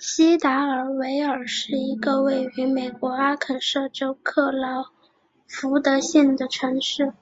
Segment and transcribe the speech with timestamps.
[0.00, 4.86] 锡达尔维尔是一个位于美国阿肯色州克劳
[5.46, 7.14] 福德县的城市。